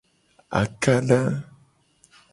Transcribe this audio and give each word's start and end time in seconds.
Akada. 0.61 1.19